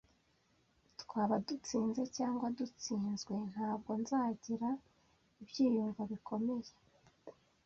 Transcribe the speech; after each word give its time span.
Twaba 1.01 1.35
dutsinze 1.47 2.01
cyangwa 2.17 2.47
dutsinzwe, 2.57 3.33
ntabwo 3.51 3.91
nzagira 4.01 4.69
ibyiyumvo 5.41 6.01
bikomeye. 6.11 6.71